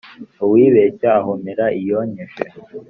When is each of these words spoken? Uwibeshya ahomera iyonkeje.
Uwibeshya 0.43 1.09
ahomera 1.19 1.65
iyonkeje. 1.79 2.45